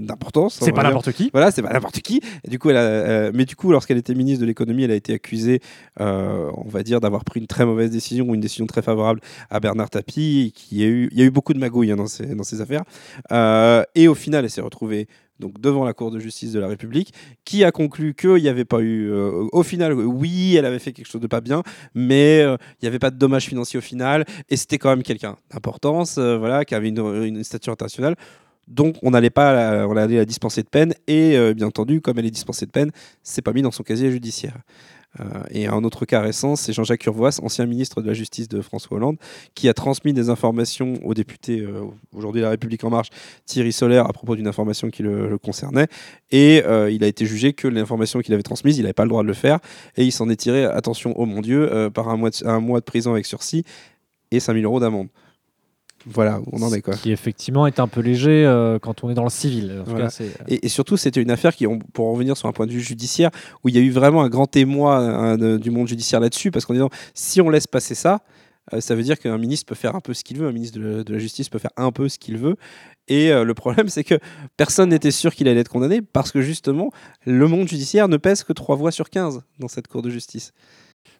d'importance 0.00 0.58
C'est 0.60 0.72
pas 0.72 0.82
n'importe 0.82 1.12
qui. 1.12 1.30
Voilà, 1.32 1.50
c'est 1.50 1.62
pas 1.62 1.72
n'importe 1.72 2.00
qui. 2.00 2.20
Et 2.44 2.50
du 2.50 2.58
coup, 2.58 2.70
elle 2.70 2.76
a, 2.76 3.32
mais 3.32 3.44
du 3.44 3.56
coup, 3.56 3.70
lorsqu'elle 3.70 3.98
était 3.98 4.14
ministre 4.14 4.40
de 4.40 4.46
l'économie, 4.46 4.84
elle 4.84 4.90
a 4.90 4.94
été 4.94 5.14
accusée, 5.14 5.60
on 5.98 6.68
va 6.68 6.82
dire, 6.82 7.00
d'avoir 7.00 7.24
pris 7.24 7.40
une 7.40 7.46
très 7.46 7.64
mauvaise 7.64 7.90
décision 7.90 8.26
ou 8.28 8.34
une 8.34 8.40
décision 8.40 8.66
très 8.66 8.82
favorable 8.82 9.20
à 9.50 9.60
Bernard 9.60 9.90
Tapie. 9.90 10.52
Qui 10.54 10.82
a 10.82 10.86
eu, 10.86 11.08
il 11.12 11.18
y 11.18 11.22
a 11.22 11.24
eu 11.24 11.30
beaucoup 11.30 11.54
de 11.54 11.58
magouilles 11.58 11.92
hein, 11.92 11.96
dans, 11.96 12.06
ces, 12.06 12.26
dans 12.26 12.44
ces 12.44 12.60
affaires. 12.60 12.82
Et 13.94 14.08
au 14.08 14.14
final, 14.14 14.44
s'est 14.50 14.60
retrouvée 14.60 15.06
donc 15.38 15.60
devant 15.60 15.84
la 15.84 15.92
Cour 15.94 16.10
de 16.10 16.18
justice 16.18 16.52
de 16.52 16.60
la 16.60 16.68
République, 16.68 17.14
qui 17.44 17.64
a 17.64 17.72
conclu 17.72 18.14
qu'il 18.14 18.42
n'y 18.42 18.48
avait 18.48 18.64
pas 18.66 18.80
eu. 18.80 19.10
euh, 19.10 19.46
au 19.52 19.62
final, 19.62 19.94
oui, 19.94 20.56
elle 20.56 20.66
avait 20.66 20.78
fait 20.78 20.92
quelque 20.92 21.08
chose 21.08 21.20
de 21.20 21.26
pas 21.26 21.40
bien, 21.40 21.62
mais 21.94 22.40
euh, 22.42 22.56
il 22.80 22.84
n'y 22.84 22.88
avait 22.88 22.98
pas 22.98 23.10
de 23.10 23.16
dommages 23.16 23.46
financiers 23.46 23.78
au 23.78 23.82
final, 23.82 24.24
et 24.50 24.56
c'était 24.56 24.78
quand 24.78 24.90
même 24.90 25.02
quelqu'un 25.02 25.36
d'importance, 25.52 26.18
euh, 26.18 26.36
voilà, 26.38 26.64
qui 26.64 26.74
avait 26.74 26.88
une, 26.88 26.98
une 27.24 27.42
stature 27.44 27.72
internationale. 27.72 28.16
Donc 28.68 28.96
on 29.02 29.10
n'allait 29.10 29.30
pas, 29.30 29.52
la- 29.52 29.88
on 29.88 29.96
allait 29.96 30.16
la 30.16 30.24
dispenser 30.24 30.62
de 30.62 30.68
peine 30.68 30.94
et 31.08 31.36
bien 31.54 31.66
entendu, 31.66 32.00
comme 32.00 32.18
elle 32.18 32.26
est 32.26 32.30
dispensée 32.30 32.66
de 32.66 32.70
peine, 32.70 32.92
c'est 33.24 33.42
pas 33.42 33.52
mis 33.52 33.62
dans 33.62 33.72
son 33.72 33.82
casier 33.82 34.10
judiciaire. 34.12 34.58
Euh, 35.18 35.24
et 35.50 35.66
un 35.66 35.82
autre 35.82 36.04
cas 36.04 36.20
récent, 36.20 36.54
c'est 36.56 36.72
Jean-Jacques 36.72 37.04
Urvoas, 37.06 37.40
ancien 37.42 37.66
ministre 37.66 38.00
de 38.00 38.06
la 38.06 38.14
Justice 38.14 38.48
de 38.48 38.60
François 38.60 38.96
Hollande, 38.96 39.16
qui 39.54 39.68
a 39.68 39.74
transmis 39.74 40.12
des 40.12 40.30
informations 40.30 40.94
au 41.04 41.14
député 41.14 41.60
euh, 41.60 41.82
aujourd'hui 42.14 42.42
La 42.42 42.50
République 42.50 42.84
en 42.84 42.90
Marche, 42.90 43.08
Thierry 43.44 43.72
Solaire, 43.72 44.06
à 44.06 44.12
propos 44.12 44.36
d'une 44.36 44.46
information 44.46 44.90
qui 44.90 45.02
le, 45.02 45.36
concernait. 45.38 45.88
Et 46.30 46.62
euh, 46.64 46.90
il 46.90 47.02
a 47.02 47.08
été 47.08 47.26
jugé 47.26 47.52
que 47.52 47.66
l'information 47.66 48.20
qu'il 48.20 48.34
avait 48.34 48.42
transmise, 48.42 48.78
il 48.78 48.82
n'avait 48.82 48.92
pas 48.92 49.04
le 49.04 49.08
droit 49.08 49.22
de 49.22 49.28
le 49.28 49.34
faire. 49.34 49.58
Et 49.96 50.04
il 50.04 50.12
s'en 50.12 50.28
est 50.28 50.36
tiré, 50.36 50.64
attention, 50.64 51.12
oh 51.16 51.26
mon 51.26 51.40
Dieu, 51.40 51.90
par 51.92 52.08
un 52.08 52.16
mois, 52.16 52.30
de, 52.30 52.46
un 52.46 52.60
mois 52.60 52.80
de 52.80 52.84
prison 52.84 53.12
avec 53.12 53.26
sursis 53.26 53.64
et 54.30 54.38
5000 54.38 54.64
euros 54.64 54.80
d'amende. 54.80 55.08
Voilà, 56.06 56.40
on 56.52 56.62
en 56.62 56.72
est 56.72 56.80
quoi. 56.80 56.94
Qui 56.94 57.12
effectivement 57.12 57.66
est 57.66 57.78
un 57.78 57.86
peu 57.88 58.00
léger 58.00 58.44
euh, 58.46 58.78
quand 58.78 59.04
on 59.04 59.10
est 59.10 59.14
dans 59.14 59.24
le 59.24 59.30
civil. 59.30 59.78
En 59.80 59.84
tout 59.84 59.90
Voilà. 59.90 60.06
cas, 60.06 60.10
c'est- 60.10 60.30
Et, 60.48 60.64
et 60.66 60.68
surtout, 60.68 60.96
c'était 60.96 61.20
une 61.20 61.30
affaire 61.30 61.54
qui, 61.54 61.66
on- 61.66 61.78
pour 61.78 62.06
en 62.08 62.12
revenir 62.12 62.36
sur 62.36 62.48
un 62.48 62.52
point 62.52 62.66
de 62.66 62.72
vue 62.72 62.80
judiciaire, 62.80 63.30
où 63.64 63.68
il 63.68 63.74
y 63.74 63.78
a 63.78 63.82
eu 63.82 63.90
vraiment 63.90 64.22
un 64.22 64.28
grand 64.30 64.46
témoin 64.46 64.98
hein, 64.98 65.36
de- 65.36 65.58
du 65.58 65.70
monde 65.70 65.88
judiciaire 65.88 66.20
là-dessus, 66.20 66.50
parce 66.50 66.64
qu'en 66.64 66.72
disant, 66.74 66.88
si 67.14 67.40
on 67.40 67.50
laisse 67.50 67.66
passer 67.66 67.94
ça, 67.94 68.20
euh, 68.72 68.80
ça 68.80 68.94
veut 68.94 69.02
dire 69.02 69.18
qu'un 69.18 69.36
ministre 69.36 69.66
peut 69.66 69.74
faire 69.74 69.94
un 69.94 70.00
peu 70.00 70.14
ce 70.14 70.24
qu'il 70.24 70.38
veut, 70.38 70.48
un 70.48 70.52
ministre 70.52 70.78
de, 70.78 70.84
la- 70.86 71.04
de 71.04 71.12
la 71.12 71.18
Justice 71.18 71.48
peut 71.50 71.58
faire 71.58 71.72
un 71.76 71.92
peu 71.92 72.08
ce 72.08 72.18
qu'il 72.18 72.38
veut. 72.38 72.56
Et 73.08 73.30
euh, 73.32 73.44
le 73.44 73.52
problème, 73.54 73.88
c'est 73.88 74.04
que 74.04 74.18
personne 74.56 74.88
n'était 74.90 75.10
sûr 75.10 75.34
qu'il 75.34 75.48
allait 75.48 75.60
être 75.60 75.68
condamné, 75.68 76.00
parce 76.00 76.30
que 76.32 76.40
justement, 76.40 76.90
le 77.26 77.46
monde 77.46 77.68
judiciaire 77.68 78.08
ne 78.08 78.16
pèse 78.16 78.42
que 78.44 78.52
3 78.54 78.76
voix 78.76 78.90
sur 78.92 79.10
15 79.10 79.42
dans 79.58 79.68
cette 79.68 79.86
Cour 79.88 80.00
de 80.02 80.08
justice. 80.10 80.52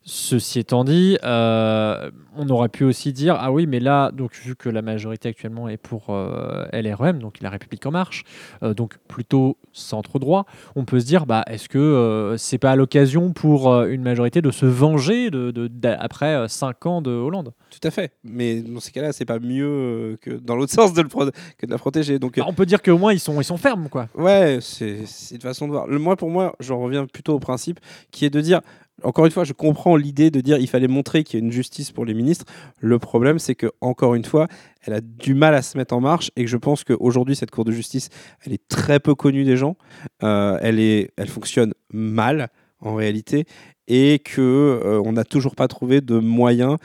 Ceci 0.03 0.59
étant 0.59 0.83
dit, 0.83 1.19
euh, 1.25 2.11
on 2.35 2.49
aurait 2.49 2.71
pu 2.71 2.85
aussi 2.85 3.13
dire 3.13 3.37
ah 3.39 3.53
oui, 3.53 3.67
mais 3.67 3.81
là, 3.81 4.11
donc 4.13 4.35
vu 4.35 4.57
que 4.57 4.71
la 4.71 4.81
majorité 4.81 5.29
actuellement 5.29 5.69
est 5.69 5.77
pour 5.77 6.07
euh, 6.09 6.65
LREM, 6.73 7.19
donc 7.19 7.41
la 7.43 7.51
République 7.51 7.85
en 7.85 7.91
marche, 7.91 8.25
euh, 8.63 8.73
donc 8.73 8.97
plutôt 9.09 9.59
centre 9.73 10.19
droit, 10.19 10.47
on 10.75 10.87
peut 10.87 11.01
se 11.01 11.05
dire 11.05 11.27
bah 11.27 11.45
est-ce 11.47 11.69
que 11.69 11.79
euh, 11.79 12.39
c'est 12.39 12.57
pas 12.57 12.77
l'occasion 12.77 13.35
pour 13.35 13.83
une 13.83 14.03
majorité 14.03 14.41
de 14.41 14.51
se 14.51 14.65
venger 14.65 15.31
de, 15.31 15.71
après 15.99 16.49
5 16.49 16.87
ans 16.87 17.03
de 17.03 17.11
Hollande? 17.11 17.53
Tout 17.69 17.87
à 17.87 17.91
fait. 17.91 18.13
Mais 18.25 18.63
dans 18.63 18.81
ces 18.81 18.93
cas-là, 18.93 19.13
c'est 19.13 19.27
pas 19.27 19.39
mieux 19.39 20.19
que 20.23 20.31
dans 20.31 20.57
l'autre 20.57 20.73
sens 20.75 20.95
de 20.95 21.03
le 21.03 21.09
que 21.09 21.67
de 21.67 21.71
la 21.71 21.79
protéger. 21.79 22.19
Donc, 22.19 22.39
Bah, 22.39 22.45
On 22.49 22.55
peut 22.55 22.67
dire 22.67 22.81
qu'au 22.81 22.97
moins 22.97 23.13
ils 23.13 23.21
sont 23.21 23.39
ils 23.39 23.45
sont 23.45 23.59
fermes 23.59 23.91
quoi. 23.91 24.09
Ouais, 24.15 24.59
c'est 24.63 25.05
c'est 25.05 25.35
une 25.35 25.41
façon 25.43 25.67
de 25.67 25.73
voir. 25.73 25.87
Le, 25.87 25.99
moi, 25.99 26.17
pour 26.17 26.31
moi, 26.31 26.57
j'en 26.59 26.81
reviens 26.81 27.05
plutôt 27.07 27.35
au 27.35 27.39
principe 27.39 27.81
qui 28.11 28.25
est 28.25 28.31
de 28.31 28.41
dire, 28.41 28.61
encore 29.05 29.27
une 29.27 29.33
fois, 29.33 29.45
je 29.45 29.53
comprends 29.53 29.97
l'idée 29.97 30.31
de 30.31 30.41
dire 30.41 30.59
il 30.59 30.69
fallait 30.69 30.89
montrer 30.89 31.25
qu'il 31.25 31.39
y 31.39 31.43
a 31.43 31.45
une 31.45 31.53
justice 31.53 31.91
pour 31.93 32.05
les 32.05 32.15
ministres. 32.15 32.45
Le 32.79 32.99
problème, 32.99 33.39
c'est 33.39 33.55
que 33.55 33.71
encore 33.81 34.15
une 34.15 34.25
fois, 34.25 34.49
elle 34.83 34.95
a 34.95 35.01
du 35.01 35.35
mal 35.35 35.55
à 35.55 35.63
se 35.63 35.77
mettre 35.77 35.95
en 35.95 36.01
marche 36.01 36.31
et 36.37 36.45
que 36.45 36.51
je 36.51 36.57
pense 36.57 36.85
qu'aujourd'hui, 36.85 37.37
cette 37.37 37.51
Cour 37.51 37.65
de 37.65 37.73
justice, 37.73 38.09
elle 38.45 38.53
est 38.53 38.69
très 38.69 39.01
peu 39.01 39.15
connue 39.15 39.45
des 39.45 39.57
gens. 39.57 39.77
Euh, 40.23 40.59
elle, 40.61 40.81
est, 40.81 41.11
elle 41.17 41.29
fonctionne 41.29 41.75
mal 41.93 42.49
en 42.81 42.95
réalité 42.95 43.45
et 43.89 44.21
que 44.21 44.41
euh, 44.41 45.03
on 45.05 45.13
n'a 45.13 45.25
toujours 45.25 45.55
pas 45.55 45.69
trouvé 45.69 46.01
de 46.01 46.19
moyen 46.19 46.77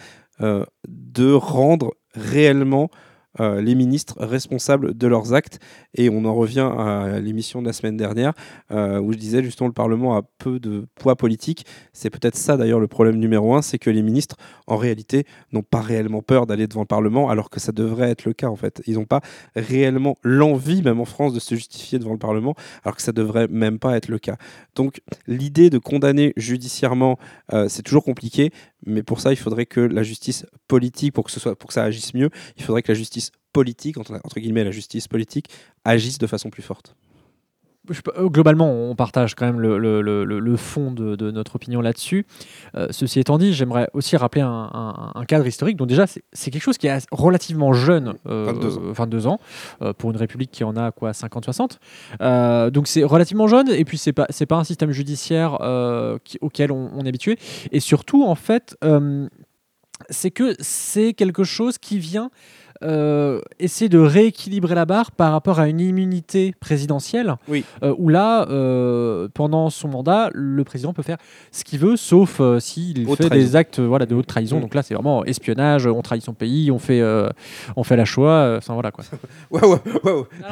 euh, 0.41 0.65
de 0.87 1.31
rendre 1.31 1.93
réellement 2.13 2.89
euh, 3.39 3.61
les 3.61 3.75
ministres 3.75 4.15
responsables 4.19 4.95
de 4.95 5.07
leurs 5.07 5.33
actes. 5.33 5.59
Et 5.93 6.09
on 6.09 6.25
en 6.25 6.33
revient 6.33 6.69
à 6.77 7.19
l'émission 7.19 7.61
de 7.61 7.67
la 7.67 7.73
semaine 7.73 7.97
dernière 7.97 8.33
euh, 8.71 8.99
où 8.99 9.13
je 9.13 9.17
disais 9.17 9.43
justement 9.43 9.67
le 9.67 9.73
Parlement 9.73 10.15
a 10.15 10.23
peu 10.37 10.59
de 10.59 10.85
poids 10.95 11.15
politique. 11.15 11.65
C'est 11.93 12.09
peut-être 12.09 12.35
ça 12.35 12.57
d'ailleurs 12.57 12.79
le 12.79 12.87
problème 12.87 13.17
numéro 13.17 13.55
un, 13.55 13.61
c'est 13.61 13.79
que 13.79 13.89
les 13.89 14.01
ministres 14.01 14.37
en 14.67 14.77
réalité 14.77 15.25
n'ont 15.51 15.63
pas 15.63 15.81
réellement 15.81 16.21
peur 16.21 16.45
d'aller 16.45 16.67
devant 16.67 16.81
le 16.81 16.87
Parlement 16.87 17.29
alors 17.29 17.49
que 17.49 17.59
ça 17.59 17.71
devrait 17.71 18.09
être 18.09 18.25
le 18.25 18.33
cas 18.33 18.47
en 18.47 18.55
fait. 18.55 18.81
Ils 18.87 18.95
n'ont 18.95 19.05
pas 19.05 19.21
réellement 19.55 20.17
l'envie, 20.23 20.81
même 20.81 20.99
en 20.99 21.05
France, 21.05 21.33
de 21.33 21.39
se 21.39 21.55
justifier 21.55 21.99
devant 21.99 22.13
le 22.13 22.19
Parlement 22.19 22.55
alors 22.83 22.95
que 22.95 23.01
ça 23.01 23.11
devrait 23.11 23.47
même 23.47 23.79
pas 23.79 23.95
être 23.95 24.09
le 24.09 24.19
cas. 24.19 24.37
Donc 24.75 25.01
l'idée 25.27 25.69
de 25.69 25.77
condamner 25.77 26.33
judiciairement, 26.37 27.17
euh, 27.53 27.67
c'est 27.69 27.83
toujours 27.83 28.03
compliqué, 28.03 28.51
mais 28.85 29.03
pour 29.03 29.19
ça 29.19 29.31
il 29.31 29.37
faudrait 29.37 29.65
que 29.65 29.79
la 29.79 30.03
justice 30.03 30.45
politique, 30.67 31.13
pour 31.13 31.23
que, 31.23 31.31
ce 31.31 31.39
soit, 31.39 31.55
pour 31.55 31.67
que 31.67 31.73
ça 31.73 31.83
agisse 31.83 32.13
mieux, 32.13 32.29
il 32.57 32.63
faudrait 32.63 32.81
que 32.81 32.91
la 32.91 32.97
justice 32.97 33.24
politique, 33.55 33.97
entre, 33.97 34.13
entre 34.23 34.39
guillemets 34.39 34.63
la 34.63 34.71
justice 34.71 35.07
politique, 35.07 35.47
agisse 35.83 36.17
de 36.19 36.27
façon 36.27 36.49
plus 36.51 36.63
forte. 36.63 36.95
Euh, 38.17 38.29
globalement, 38.29 38.71
on 38.73 38.95
partage 38.95 39.35
quand 39.35 39.45
même 39.45 39.59
le, 39.59 39.77
le- 39.77 40.01
le- 40.01 40.57
fond 40.57 40.89
de, 40.91 41.15
de 41.15 41.29
notre 41.29 41.55
opinion 41.55 41.81
là-dessus. 41.81 42.25
Euh, 42.75 42.87
ceci 42.89 43.19
étant 43.19 43.37
dit, 43.37 43.53
j'aimerais 43.53 43.87
aussi 43.93 44.17
rappeler 44.17 44.41
un, 44.41 44.69
un- 44.73 45.11
un 45.13 45.25
cadre 45.25 45.45
historique. 45.45 45.77
Donc 45.77 45.87
déjà, 45.87 46.07
c'est 46.07 46.23
c'est 46.33 46.49
quelque 46.49 46.63
chose 46.63 46.79
qui 46.79 46.87
est 46.87 47.05
relativement 47.11 47.73
jeune, 47.73 48.15
euh, 48.25 48.45
22 48.53 48.77
ans. 48.77 48.81
22 48.91 49.27
ans, 49.27 49.39
euh, 49.83 49.93
pour 49.93 50.09
une 50.09 50.17
république 50.17 50.49
qui 50.49 50.63
en 50.63 50.75
a 50.75 50.91
quoi 50.91 51.11
50-60. 51.11 51.77
Euh, 52.21 52.71
donc 52.71 52.87
c'est 52.87 53.03
relativement 53.03 53.47
jeune, 53.47 53.69
et 53.69 53.85
puis 53.85 53.99
c'est 53.99 54.13
pas 54.13 54.25
c'est 54.31 54.47
pas 54.47 54.57
un 54.57 54.63
système 54.63 54.89
judiciaire 54.91 55.59
euh, 55.61 56.17
qui- 56.23 56.39
auquel 56.41 56.71
on, 56.71 56.89
on 56.95 57.05
est 57.05 57.09
habitué. 57.09 57.37
Et 57.71 57.79
surtout, 57.79 58.23
en 58.25 58.35
fait, 58.35 58.75
euh, 58.83 59.27
c'est 60.09 60.31
que 60.31 60.55
c'est 60.59 61.13
quelque 61.13 61.43
chose 61.43 61.77
qui 61.77 61.99
vient 61.99 62.31
euh, 62.85 63.41
essayer 63.59 63.89
de 63.89 63.97
rééquilibrer 63.97 64.75
la 64.75 64.85
barre 64.85 65.11
par 65.11 65.31
rapport 65.31 65.59
à 65.59 65.67
une 65.67 65.79
immunité 65.79 66.53
présidentielle, 66.59 67.35
Oui. 67.47 67.63
euh, 67.83 67.93
où 67.97 68.09
là, 68.09 68.47
euh, 68.49 69.27
pendant 69.33 69.69
son 69.69 69.87
mandat, 69.87 70.29
le 70.33 70.63
président 70.63 70.93
peut 70.93 71.03
faire 71.03 71.17
ce 71.51 71.63
qu'il 71.63 71.79
veut, 71.79 71.97
sauf 71.97 72.39
s'il 72.59 73.05
fait 73.07 73.15
trahison. 73.27 73.29
des 73.29 73.55
actes 73.55 73.79
voilà, 73.79 74.05
de 74.05 74.15
haute 74.15 74.27
trahison. 74.27 74.57
Mm. 74.57 74.61
Donc 74.61 74.75
là, 74.75 74.83
c'est 74.83 74.93
vraiment 74.93 75.25
espionnage, 75.25 75.87
on 75.87 76.01
trahit 76.01 76.23
son 76.23 76.33
pays, 76.33 76.71
on 76.71 76.79
fait, 76.79 77.01
on 77.75 77.83
fait 77.83 77.95
la 77.97 78.05
Shoah, 78.05 78.55
enfin 78.57 78.73
voilà 78.73 78.91
quoi. 78.91 79.03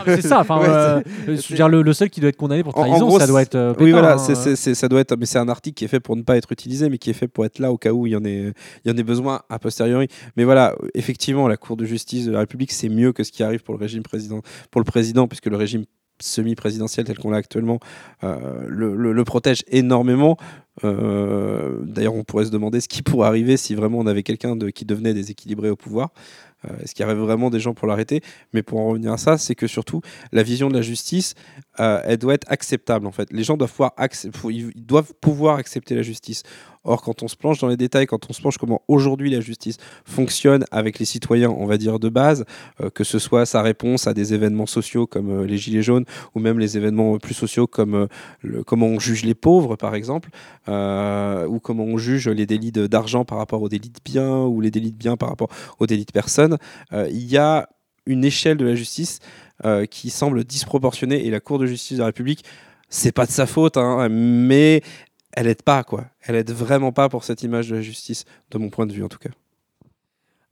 C'est 0.05 0.21
ça, 0.21 0.41
Ouais, 0.53 1.03
je 1.27 1.31
veux 1.49 1.55
dire, 1.55 1.69
le, 1.69 1.81
le 1.81 1.93
seul 1.93 2.09
qui 2.09 2.19
doit 2.19 2.29
être 2.29 2.37
condamné 2.37 2.63
pour 2.63 2.77
En- 2.77 2.81
en 2.81 2.85
trahison, 2.85 3.07
gros, 3.07 3.19
ça 3.19 3.27
doit 3.27 3.41
être. 3.41 3.75
Oui, 3.79 3.91
voilà, 3.91 4.15
hein, 4.15 4.17
ça 4.55 4.87
doit 4.87 4.99
être, 5.01 5.15
mais 5.17 5.25
c'est 5.25 5.39
un 5.39 5.49
article 5.49 5.75
qui 5.75 5.85
est 5.85 5.87
fait 5.87 5.99
pour 5.99 6.15
ne 6.15 6.21
pas 6.21 6.37
être 6.37 6.51
utilisé, 6.51 6.89
mais 6.89 6.97
qui 6.97 7.09
est 7.09 7.13
fait 7.13 7.27
pour 7.27 7.45
être 7.45 7.59
là 7.59 7.71
au 7.71 7.77
cas 7.77 7.91
où 7.91 8.07
il 8.07 8.13
y 8.13 8.15
en 8.15 8.23
ait, 8.25 8.53
il 8.85 8.91
y 8.91 8.93
en 8.93 8.97
ait 8.97 9.03
besoin 9.03 9.41
a 9.49 9.59
posteriori. 9.59 10.07
Mais 10.37 10.43
voilà, 10.43 10.75
effectivement, 10.93 11.47
la 11.47 11.57
Cour 11.57 11.77
de 11.77 11.85
justice 11.85 12.22
de 12.25 12.31
la 12.31 12.39
République, 12.39 12.71
c'est 12.71 12.89
mieux 12.89 13.13
que 13.13 13.23
ce 13.23 13.31
qui 13.31 13.43
arrive 13.43 13.63
pour 13.63 13.73
le 13.73 13.79
régime 13.79 14.03
président, 14.03 14.41
pour 14.71 14.81
le 14.81 14.85
président, 14.85 15.27
puisque 15.27 15.47
le 15.47 15.57
régime 15.57 15.85
semi-présidentiel 16.19 17.05
tel 17.05 17.17
qu'on 17.17 17.31
l'a 17.31 17.37
actuellement 17.37 17.79
euh, 18.23 18.65
le, 18.67 19.23
protège 19.23 19.63
énormément. 19.67 20.37
Euh, 20.83 21.79
D'ailleurs, 21.83 22.15
on 22.15 22.23
pourrait 22.23 22.45
se 22.45 22.51
demander 22.51 22.79
ce 22.81 22.87
qui 22.87 23.01
pourrait 23.01 23.27
arriver 23.27 23.57
si 23.57 23.75
vraiment 23.75 23.99
on 23.99 24.07
avait 24.07 24.23
quelqu'un 24.23 24.57
qui 24.73 24.85
devenait 24.85 25.13
déséquilibré 25.13 25.69
au 25.69 25.75
pouvoir. 25.75 26.09
Euh, 26.65 26.69
Est-ce 26.81 26.95
qu'il 26.95 27.03
y 27.03 27.05
aurait 27.05 27.15
vraiment 27.15 27.49
des 27.49 27.59
gens 27.59 27.73
pour 27.73 27.87
l'arrêter? 27.87 28.21
Mais 28.53 28.63
pour 28.63 28.79
en 28.79 28.87
revenir 28.87 29.11
à 29.11 29.17
ça, 29.17 29.37
c'est 29.37 29.55
que 29.55 29.67
surtout, 29.67 30.01
la 30.31 30.43
vision 30.43 30.69
de 30.69 30.73
la 30.73 30.81
justice, 30.81 31.35
elle 31.77 32.17
doit 32.17 32.35
être 32.35 32.49
acceptable 32.49 33.05
en 33.05 33.11
fait. 33.11 33.31
Les 33.31 33.43
gens 33.43 33.57
doivent 33.57 33.73
ils 34.49 34.85
doivent 34.85 35.13
pouvoir 35.19 35.57
accepter 35.57 35.95
la 35.95 36.03
justice. 36.03 36.43
Or, 36.83 37.01
quand 37.01 37.23
on 37.23 37.27
se 37.27 37.35
plonge 37.35 37.59
dans 37.59 37.67
les 37.67 37.77
détails, 37.77 38.05
quand 38.05 38.29
on 38.29 38.33
se 38.33 38.41
plonge 38.41 38.57
comment 38.57 38.81
aujourd'hui 38.87 39.29
la 39.29 39.41
justice 39.41 39.77
fonctionne 40.05 40.65
avec 40.71 40.99
les 40.99 41.05
citoyens, 41.05 41.49
on 41.49 41.65
va 41.65 41.77
dire 41.77 41.99
de 41.99 42.09
base, 42.09 42.45
euh, 42.81 42.89
que 42.89 43.03
ce 43.03 43.19
soit 43.19 43.45
sa 43.45 43.61
réponse 43.61 44.07
à 44.07 44.13
des 44.13 44.33
événements 44.33 44.65
sociaux 44.65 45.07
comme 45.07 45.43
euh, 45.43 45.45
les 45.45 45.57
gilets 45.57 45.81
jaunes 45.81 46.05
ou 46.35 46.39
même 46.39 46.59
les 46.59 46.77
événements 46.77 47.17
plus 47.17 47.33
sociaux 47.33 47.67
comme 47.67 47.95
euh, 47.95 48.63
comment 48.65 48.87
on 48.87 48.99
juge 48.99 49.23
les 49.23 49.35
pauvres 49.35 49.75
par 49.75 49.95
exemple, 49.95 50.29
euh, 50.67 51.45
ou 51.47 51.59
comment 51.59 51.83
on 51.83 51.97
juge 51.97 52.27
les 52.27 52.45
délits 52.45 52.71
d'argent 52.71 53.25
par 53.25 53.37
rapport 53.37 53.61
aux 53.61 53.69
délits 53.69 53.89
de 53.89 53.99
biens 54.03 54.43
ou 54.43 54.61
les 54.61 54.71
délits 54.71 54.91
de 54.91 54.97
biens 54.97 55.17
par 55.17 55.29
rapport 55.29 55.49
aux 55.79 55.87
délits 55.87 56.05
de 56.05 56.11
personnes, 56.11 56.57
euh, 56.91 57.07
il 57.11 57.25
y 57.25 57.37
a 57.37 57.69
une 58.05 58.25
échelle 58.25 58.57
de 58.57 58.65
la 58.65 58.75
justice 58.75 59.19
euh, 59.65 59.85
qui 59.85 60.09
semble 60.09 60.43
disproportionnée 60.43 61.25
et 61.25 61.29
la 61.29 61.39
Cour 61.39 61.59
de 61.59 61.65
justice 61.65 61.97
de 61.97 62.01
la 62.01 62.07
République, 62.07 62.43
c'est 62.89 63.11
pas 63.11 63.25
de 63.25 63.31
sa 63.31 63.45
faute, 63.45 63.77
hein, 63.77 64.07
mais 64.09 64.81
elle 65.33 65.47
aide 65.47 65.61
pas 65.63 65.83
quoi. 65.83 66.05
Elle 66.21 66.35
aide 66.35 66.51
vraiment 66.51 66.91
pas 66.91 67.09
pour 67.09 67.23
cette 67.23 67.43
image 67.43 67.69
de 67.69 67.75
la 67.75 67.81
justice, 67.81 68.25
de 68.51 68.57
mon 68.57 68.69
point 68.69 68.85
de 68.85 68.93
vue 68.93 69.03
en 69.03 69.09
tout 69.09 69.19
cas. 69.19 69.29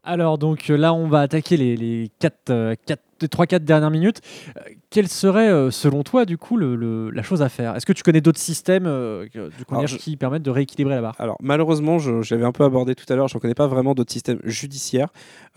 Alors, 0.03 0.39
donc 0.39 0.71
euh, 0.71 0.77
là, 0.77 0.95
on 0.95 1.07
va 1.07 1.19
attaquer 1.21 1.57
les, 1.57 1.77
les 1.77 2.09
3-4 2.19 3.59
dernières 3.59 3.91
minutes. 3.91 4.19
Euh, 4.57 4.61
quelle 4.89 5.07
serait, 5.07 5.47
euh, 5.47 5.69
selon 5.69 6.01
toi, 6.01 6.25
du 6.25 6.39
coup, 6.39 6.57
le- 6.57 6.75
le- 6.75 7.11
la 7.11 7.21
chose 7.21 7.43
à 7.43 7.49
faire? 7.49 7.75
Est-ce 7.75 7.85
que 7.85 7.93
tu 7.93 8.01
connais 8.01 8.19
d'autres 8.19 8.39
systèmes 8.39 8.87
euh, 8.87 9.27
que- 9.31 9.49
du 9.55 9.63
coup, 9.63 9.75
Alors, 9.75 9.85
je- 9.85 9.97
qui 9.97 10.17
permettent 10.17 10.41
de 10.41 10.49
rééquilibrer 10.49 10.95
la 10.95 11.01
barre? 11.01 11.15
Alors 11.19 11.37
malheureusement, 11.39 11.99
je, 11.99 12.23
je 12.23 12.33
l'avais 12.33 12.47
un 12.47 12.51
peu 12.51 12.63
abordé 12.63 12.95
tout 12.95 13.05
à 13.13 13.15
l'heure, 13.15 13.27
je 13.27 13.37
ne 13.37 13.39
connais 13.41 13.53
pas 13.53 13.67
vraiment 13.67 13.93
d'autres 13.93 14.11
systèmes 14.11 14.39
judiciaires. 14.43 15.09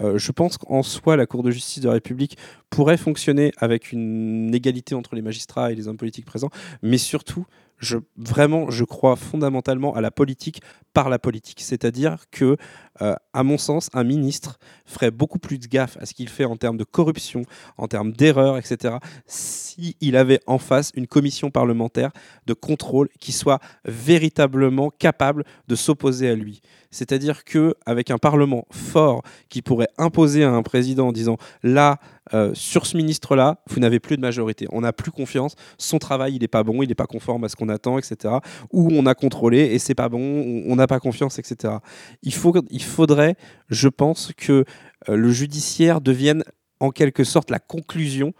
Euh, 0.02 0.18
je 0.18 0.30
pense 0.30 0.58
qu'en 0.58 0.82
soi, 0.82 1.16
la 1.16 1.24
Cour 1.24 1.42
de 1.42 1.50
justice 1.50 1.82
de 1.82 1.88
la 1.88 1.94
République 1.94 2.36
pourrait 2.68 2.98
fonctionner 2.98 3.50
avec 3.56 3.92
une 3.92 4.54
égalité 4.54 4.94
entre 4.94 5.14
les 5.14 5.22
magistrats 5.22 5.72
et 5.72 5.74
les 5.74 5.88
hommes 5.88 5.96
politiques 5.96 6.26
présents, 6.26 6.50
mais 6.82 6.98
surtout, 6.98 7.46
je, 7.78 7.98
vraiment, 8.16 8.70
je 8.70 8.84
crois 8.84 9.16
fondamentalement 9.16 9.94
à 9.94 10.00
la 10.00 10.10
politique 10.10 10.62
par 10.92 11.08
la 11.08 11.18
politique. 11.18 11.60
C'est-à-dire 11.60 12.24
que, 12.30 12.56
euh, 13.02 13.14
à 13.32 13.42
mon 13.42 13.58
sens, 13.58 13.90
un 13.92 14.04
ministre 14.04 14.58
ferait 14.86 15.10
beaucoup 15.10 15.38
plus 15.38 15.58
de 15.58 15.66
gaffe 15.66 15.96
à 16.00 16.06
ce 16.06 16.14
qu'il 16.14 16.28
fait 16.28 16.44
en 16.44 16.56
termes 16.56 16.76
de 16.76 16.84
corruption, 16.84 17.42
en 17.76 17.88
termes 17.88 18.12
d'erreurs, 18.12 18.56
etc., 18.56 18.96
s'il 19.26 20.16
avait 20.16 20.40
en 20.46 20.58
face 20.58 20.92
une 20.94 21.06
commission 21.06 21.50
parlementaire 21.50 22.10
de 22.46 22.54
contrôle 22.54 23.08
qui 23.20 23.32
soit 23.32 23.58
véritablement 23.84 24.90
capable 24.90 25.44
de 25.68 25.74
s'opposer 25.74 26.28
à 26.28 26.34
lui. 26.34 26.60
C'est-à-dire 26.94 27.42
que 27.42 27.74
avec 27.86 28.12
un 28.12 28.18
parlement 28.18 28.66
fort 28.70 29.22
qui 29.48 29.62
pourrait 29.62 29.88
imposer 29.98 30.44
à 30.44 30.52
un 30.52 30.62
président 30.62 31.08
en 31.08 31.12
disant 31.12 31.38
là 31.64 31.98
euh, 32.32 32.52
sur 32.54 32.86
ce 32.86 32.96
ministre-là, 32.96 33.58
vous 33.68 33.80
n'avez 33.80 33.98
plus 34.00 34.16
de 34.16 34.22
majorité, 34.22 34.66
on 34.70 34.80
n'a 34.80 34.92
plus 34.92 35.10
confiance, 35.10 35.56
son 35.76 35.98
travail 35.98 36.36
il 36.36 36.40
n'est 36.40 36.48
pas 36.48 36.62
bon, 36.62 36.82
il 36.82 36.88
n'est 36.88 36.94
pas 36.94 37.06
conforme 37.06 37.44
à 37.44 37.48
ce 37.48 37.56
qu'on 37.56 37.68
attend, 37.68 37.98
etc. 37.98 38.34
Ou 38.72 38.88
on 38.92 39.04
a 39.06 39.14
contrôlé 39.14 39.58
et 39.58 39.78
c'est 39.78 39.94
pas 39.94 40.08
bon, 40.08 40.62
on 40.66 40.76
n'a 40.76 40.86
pas 40.86 41.00
confiance, 41.00 41.38
etc. 41.38 41.74
Il, 42.22 42.32
faut, 42.32 42.52
faudrait, 42.84 43.36
je 43.68 43.88
pense, 43.88 44.32
que 44.36 44.64
euh, 45.08 45.16
le 45.16 45.30
judiciaire 45.30 46.00
devienne 46.00 46.44
en 46.80 46.90
quelque 46.90 47.24
sorte 47.24 47.50
la 47.50 47.58
conclusion 47.58 48.32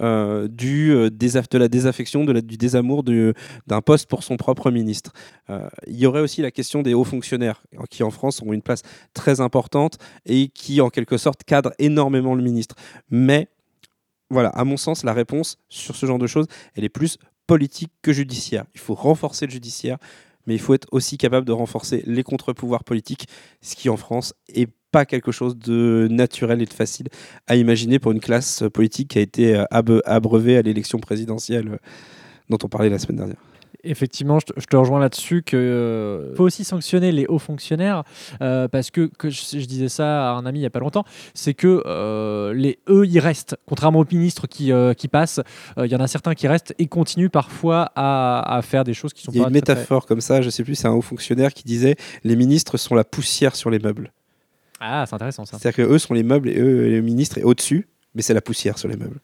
euh, 0.00 0.48
du, 0.48 0.90
euh, 0.90 1.10
de 1.10 1.58
la 1.58 1.68
désaffection, 1.68 2.24
de 2.24 2.32
la- 2.32 2.40
du 2.40 2.56
désamour 2.56 3.02
du- 3.02 3.34
d'un 3.66 3.82
poste 3.82 4.08
pour 4.08 4.22
son 4.24 4.36
propre 4.36 4.70
ministre. 4.70 5.12
Il 5.86 5.96
y 5.96 6.06
aurait 6.06 6.22
aussi 6.22 6.40
la 6.40 6.50
question 6.50 6.82
des 6.82 6.94
hauts 6.94 7.04
fonctionnaires, 7.04 7.62
qui 7.90 8.02
en 8.02 8.10
France 8.10 8.40
ont 8.42 8.52
une 8.54 8.62
place 8.62 8.82
très 9.12 9.40
importante 9.40 9.98
et 10.24 10.48
qui, 10.48 10.80
en 10.80 10.88
quelque 10.88 11.18
sorte, 11.18 11.44
cadrent 11.44 11.74
énormément 11.78 12.34
le 12.34 12.42
ministre. 12.42 12.74
Mais, 13.10 13.48
voilà, 14.30 14.48
à 14.48 14.64
mon 14.64 14.78
sens, 14.78 15.04
la 15.04 15.12
réponse 15.12 15.58
sur 15.68 15.94
ce 15.94 16.06
genre 16.06 16.18
de 16.18 16.26
choses, 16.26 16.46
elle 16.74 16.84
est 16.84 16.88
plus 16.88 17.18
politique 17.46 17.92
que 18.00 18.12
judiciaire. 18.14 18.64
Il 18.74 18.80
faut 18.80 18.94
renforcer 18.94 19.44
le 19.46 19.52
judiciaire, 19.52 19.98
mais 20.46 20.54
il 20.54 20.60
faut 20.60 20.74
être 20.74 20.88
aussi 20.92 21.18
capable 21.18 21.46
de 21.46 21.52
renforcer 21.52 22.02
les 22.06 22.22
contre-pouvoirs 22.22 22.84
politiques, 22.84 23.28
ce 23.60 23.76
qui 23.76 23.88
en 23.88 23.96
France 23.96 24.34
est 24.48 24.68
pas 24.90 25.06
quelque 25.06 25.32
chose 25.32 25.56
de 25.56 26.06
naturel 26.10 26.60
et 26.60 26.66
de 26.66 26.72
facile 26.72 27.08
à 27.46 27.56
imaginer 27.56 27.98
pour 27.98 28.12
une 28.12 28.20
classe 28.20 28.62
politique 28.72 29.08
qui 29.08 29.18
a 29.18 29.22
été 29.22 29.56
euh, 29.56 29.64
abreuvée 30.04 30.56
à 30.56 30.62
l'élection 30.62 30.98
présidentielle 30.98 31.68
euh, 31.68 31.76
dont 32.50 32.58
on 32.62 32.68
parlait 32.68 32.90
la 32.90 32.98
semaine 32.98 33.16
dernière. 33.16 33.51
Effectivement, 33.84 34.38
je 34.38 34.46
te, 34.46 34.52
je 34.60 34.66
te 34.66 34.76
rejoins 34.76 35.00
là-dessus 35.00 35.42
que 35.42 35.56
euh, 35.56 36.34
faut 36.36 36.44
aussi 36.44 36.62
sanctionner 36.62 37.10
les 37.10 37.26
hauts 37.26 37.40
fonctionnaires 37.40 38.04
euh, 38.40 38.68
parce 38.68 38.90
que, 38.92 39.10
que 39.18 39.28
je, 39.28 39.42
je 39.58 39.64
disais 39.66 39.88
ça 39.88 40.30
à 40.30 40.34
un 40.34 40.46
ami 40.46 40.60
il 40.60 40.62
y 40.62 40.66
a 40.66 40.70
pas 40.70 40.78
longtemps, 40.78 41.04
c'est 41.34 41.52
que 41.54 41.82
euh, 41.86 42.54
les 42.54 42.78
eux 42.88 43.04
ils 43.06 43.18
restent, 43.18 43.56
contrairement 43.66 43.98
aux 43.98 44.06
ministres 44.10 44.46
qui, 44.46 44.70
euh, 44.70 44.94
qui 44.94 45.08
passent, 45.08 45.40
euh, 45.78 45.86
il 45.86 45.90
y 45.90 45.96
en 45.96 46.00
a 46.00 46.06
certains 46.06 46.34
qui 46.34 46.46
restent 46.46 46.74
et 46.78 46.86
continuent 46.86 47.28
parfois 47.28 47.90
à, 47.96 48.56
à 48.56 48.62
faire 48.62 48.84
des 48.84 48.94
choses 48.94 49.12
qui 49.12 49.22
sont 49.22 49.32
Il 49.32 49.38
y 49.38 49.40
a 49.40 49.44
pas 49.44 49.48
une 49.50 49.60
très- 49.60 49.74
métaphore 49.74 50.06
comme 50.06 50.20
ça, 50.20 50.42
je 50.42 50.50
sais 50.50 50.62
plus, 50.62 50.76
c'est 50.76 50.86
un 50.88 50.92
haut 50.92 51.02
fonctionnaire 51.02 51.52
qui 51.52 51.64
disait 51.64 51.96
les 52.22 52.36
ministres 52.36 52.76
sont 52.76 52.94
la 52.94 53.04
poussière 53.04 53.56
sur 53.56 53.68
les 53.70 53.80
meubles. 53.80 54.12
Ah, 54.78 55.04
c'est 55.08 55.14
intéressant 55.14 55.44
ça. 55.44 55.58
C'est-à-dire 55.58 55.84
que 55.86 55.92
eux 55.92 55.98
sont 55.98 56.14
les 56.14 56.22
meubles 56.22 56.48
et 56.48 56.58
eux, 56.60 56.86
les 56.88 57.02
ministres, 57.02 57.38
est 57.38 57.42
au-dessus, 57.44 57.88
mais 58.14 58.22
c'est 58.22 58.34
la 58.34 58.40
poussière 58.40 58.78
sur 58.78 58.88
les 58.88 58.96
meubles. 58.96 59.20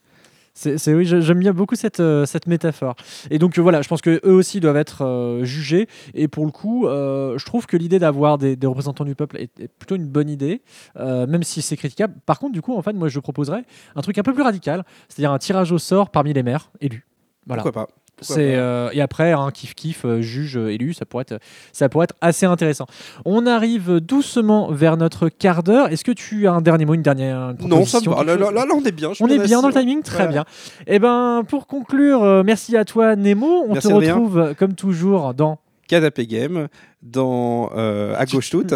C'est, 0.58 0.92
oui, 0.92 1.04
j'aime 1.04 1.38
bien 1.38 1.52
beaucoup 1.52 1.76
cette, 1.76 2.00
euh, 2.00 2.26
métaphore. 2.48 2.96
Et 3.30 3.38
donc 3.38 3.56
euh, 3.56 3.62
voilà, 3.62 3.80
je 3.80 3.88
pense 3.88 4.00
que 4.00 4.20
eux 4.24 4.32
aussi 4.32 4.58
doivent 4.58 4.76
être 4.76 5.04
euh, 5.04 5.44
jugés. 5.44 5.86
Et 6.14 6.26
pour 6.26 6.44
le 6.44 6.50
coup, 6.50 6.86
je 6.88 7.44
trouve 7.44 7.66
que 7.66 7.76
l'idée 7.76 8.00
d'avoir 8.00 8.38
des, 8.38 8.58
représentants 8.64 9.04
du 9.04 9.14
peuple 9.14 9.36
est, 9.38 9.68
plutôt 9.68 9.94
une 9.94 10.08
bonne 10.08 10.28
idée, 10.28 10.62
même 10.96 11.44
si 11.44 11.62
c'est 11.62 11.76
critiquable. 11.76 12.14
Par 12.26 12.40
contre, 12.40 12.52
du 12.52 12.62
coup, 12.62 12.76
en 12.76 12.82
fait, 12.82 12.92
moi, 12.92 13.08
je 13.08 13.20
proposerais 13.20 13.62
un 13.94 14.00
truc 14.00 14.18
un 14.18 14.22
peu 14.22 14.34
plus 14.34 14.42
radical, 14.42 14.84
c'est-à-dire 15.08 15.32
un 15.32 15.38
tirage 15.38 15.70
au 15.70 15.78
sort 15.78 16.10
parmi 16.10 16.32
les 16.32 16.42
maires 16.42 16.70
élus. 16.80 17.06
Pourquoi 17.46 17.72
pas? 17.72 17.88
C'est 18.20 18.54
euh, 18.56 18.90
et 18.92 19.00
après 19.00 19.32
un 19.32 19.50
kiff 19.50 19.74
kiff 19.74 20.04
euh, 20.04 20.20
juge 20.20 20.56
euh, 20.56 20.72
élu, 20.72 20.92
ça 20.92 21.04
pourrait 21.04 21.24
être 21.28 21.38
ça 21.72 21.88
pourrait 21.88 22.04
être 22.04 22.16
assez 22.20 22.46
intéressant. 22.46 22.86
On 23.24 23.46
arrive 23.46 24.00
doucement 24.00 24.70
vers 24.70 24.96
notre 24.96 25.28
quart 25.28 25.62
d'heure. 25.62 25.88
Est-ce 25.88 26.04
que 26.04 26.12
tu 26.12 26.46
as 26.46 26.52
un 26.52 26.60
dernier 26.60 26.84
mot, 26.84 26.94
une 26.94 27.02
dernière 27.02 27.54
une 27.60 27.68
Non, 27.68 27.84
ça 27.84 28.00
va. 28.04 28.24
Là, 28.24 28.36
là, 28.36 28.64
on 28.74 28.84
est 28.84 28.92
bien. 28.92 29.12
je 29.12 29.22
On 29.22 29.28
est 29.28 29.38
bien 29.38 29.62
dans 29.62 29.68
le 29.68 29.74
timing, 29.74 30.02
très 30.02 30.28
bien. 30.28 30.44
Et 30.86 30.98
ben 30.98 31.42
pour 31.48 31.66
conclure, 31.66 32.42
merci 32.44 32.76
à 32.76 32.84
toi 32.84 33.16
Nemo. 33.16 33.64
On 33.68 33.72
Merci, 33.74 33.88
te 33.88 33.92
retrouve 33.92 34.54
comme 34.58 34.74
toujours 34.74 35.34
dans 35.34 35.58
Canapé 35.88 36.26
Game, 36.26 36.68
dans 37.02 37.70
euh, 37.76 38.14
À 38.18 38.26
gauche 38.26 38.50
toute 38.50 38.74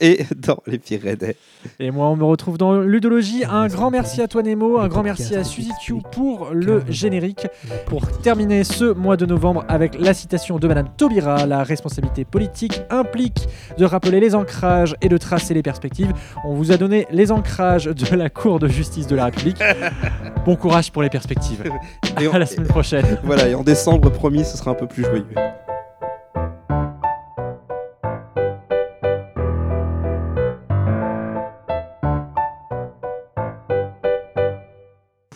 et 0.00 0.24
dans 0.36 0.58
Les 0.66 0.78
Pyrénées. 0.78 1.36
et 1.80 1.90
moi 1.90 2.08
on 2.08 2.16
me 2.16 2.24
retrouve 2.24 2.56
dans 2.58 2.80
Ludologie. 2.80 3.44
Un 3.48 3.66
grand 3.66 3.90
merci 3.90 4.20
à 4.22 4.28
toi 4.28 4.42
Nemo, 4.42 4.78
un 4.78 4.88
grand 4.88 5.02
merci 5.02 5.34
à 5.34 5.42
Suzy 5.44 5.72
Q 5.84 5.94
pour 6.12 6.50
le 6.52 6.82
générique. 6.88 7.46
Pour 7.86 8.06
terminer 8.20 8.62
ce 8.64 8.84
mois 8.92 9.16
de 9.16 9.26
novembre 9.26 9.64
avec 9.68 9.98
la 9.98 10.14
citation 10.14 10.58
de 10.58 10.68
Madame 10.68 10.88
Taubira, 10.96 11.46
la 11.46 11.62
responsabilité 11.64 12.24
politique 12.24 12.80
implique 12.90 13.46
de 13.78 13.84
rappeler 13.84 14.20
les 14.20 14.34
ancrages 14.34 14.94
et 15.00 15.08
de 15.08 15.16
tracer 15.18 15.54
les 15.54 15.62
perspectives. 15.62 16.12
On 16.44 16.54
vous 16.54 16.72
a 16.72 16.76
donné 16.76 17.06
les 17.10 17.32
ancrages 17.32 17.86
de 17.86 18.16
la 18.16 18.30
Cour 18.30 18.58
de 18.58 18.68
justice 18.68 19.06
de 19.06 19.16
la 19.16 19.26
République. 19.26 19.58
Bon 20.44 20.56
courage 20.56 20.90
pour 20.90 21.02
les 21.02 21.08
perspectives. 21.10 21.62
Et 22.20 22.26
on- 22.26 22.32
À 22.32 22.38
la 22.38 22.46
semaine 22.46 22.66
prochaine. 22.66 23.18
Voilà, 23.24 23.48
et 23.48 23.54
en 23.54 23.62
décembre, 23.62 24.10
promis, 24.10 24.44
ce 24.44 24.56
sera 24.56 24.72
un 24.72 24.74
peu 24.74 24.86
plus 24.88 25.04
joyeux. 25.04 25.24